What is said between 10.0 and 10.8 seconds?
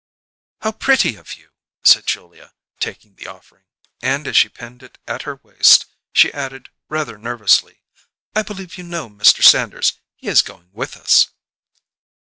he is going